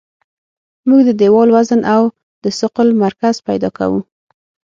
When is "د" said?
1.05-1.11, 2.43-2.45